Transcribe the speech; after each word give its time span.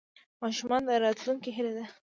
ماشومان 0.41 0.81
د 0.87 0.89
راتلونکي 1.05 1.49
هیله 1.57 1.71
ده. 1.77 1.85